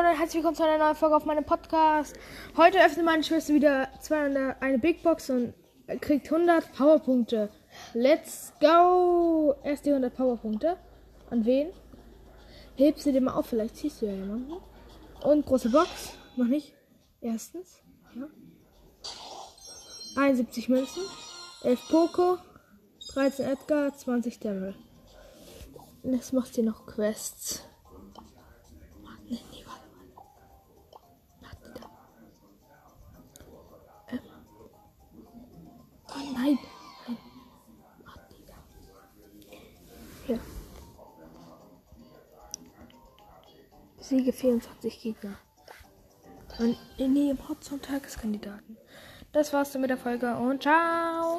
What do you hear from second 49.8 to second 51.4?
mit der Folge und ciao.